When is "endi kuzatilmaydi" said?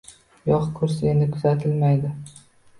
1.11-2.13